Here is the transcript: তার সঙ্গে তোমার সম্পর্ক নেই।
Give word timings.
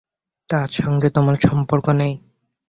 তার 0.49 0.69
সঙ্গে 0.75 1.07
তোমার 1.09 1.35
সম্পর্ক 1.41 1.85
নেই। 1.91 2.13